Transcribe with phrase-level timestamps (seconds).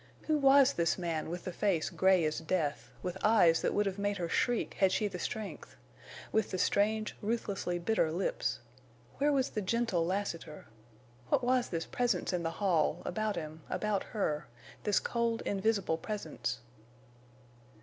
[0.23, 3.99] Who was this man with the face gray as death, with eyes that would have
[3.99, 5.75] made her shriek had she the strength,
[6.31, 8.61] with the strange, ruthlessly bitter lips?
[9.19, 10.65] Where was the gentle Lassiter?
[11.29, 16.61] What was this presence in the hall, about him, about her—this cold, invisible presence?